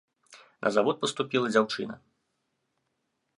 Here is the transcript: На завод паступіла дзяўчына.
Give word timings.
На 0.67 0.71
завод 0.77 0.95
паступіла 1.03 1.51
дзяўчына. 1.53 1.99